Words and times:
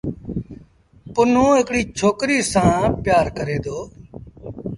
پنهون 1.13 1.51
هڪڙيٚ 1.59 1.91
ڇوڪريٚ 1.97 2.47
سآݩ 2.51 2.81
پيٚآر 3.03 3.27
ڪريٚ 3.37 3.63
دو۔ 3.65 3.77